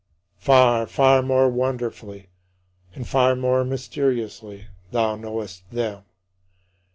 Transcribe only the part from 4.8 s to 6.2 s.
thou knowest them.